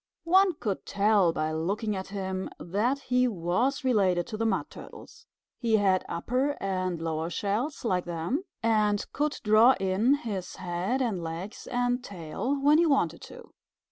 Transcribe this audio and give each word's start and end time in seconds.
One 0.25 0.55
could 0.55 0.83
tell 0.87 1.31
by 1.31 1.51
looking 1.51 1.95
at 1.95 2.07
him 2.07 2.49
that 2.59 2.97
he 3.01 3.27
was 3.27 3.83
related 3.83 4.25
to 4.25 4.37
the 4.37 4.47
Mud 4.47 4.71
Turtles. 4.71 5.27
He 5.59 5.77
had 5.77 6.03
upper 6.09 6.57
and 6.59 6.99
lower 6.99 7.29
shells 7.29 7.85
like 7.85 8.05
them, 8.05 8.43
and 8.63 9.05
could 9.13 9.37
draw 9.43 9.75
in 9.79 10.15
his 10.15 10.55
head 10.55 11.03
and 11.03 11.21
legs 11.21 11.67
and 11.67 12.03
tail 12.03 12.59
when 12.59 12.79
he 12.79 12.85
wanted 12.87 13.21
to. 13.29 13.51